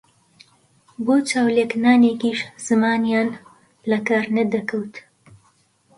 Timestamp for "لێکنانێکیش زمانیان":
1.55-3.29